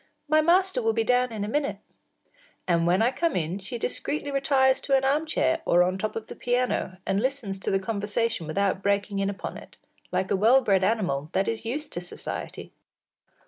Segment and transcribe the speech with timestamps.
[0.27, 1.77] My master will be down in a minute.”
[2.67, 6.15] And when I come in she discreetly retires to an arm chair or on top
[6.15, 9.77] of the piano, and listens to the conversation without breaking in upon it,
[10.11, 12.71] like a well bred animal that is used to society.